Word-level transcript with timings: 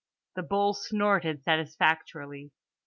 —The 0.33 0.41
bull 0.41 0.73
snorted 0.73 1.43
satisfactorily. 1.43 2.49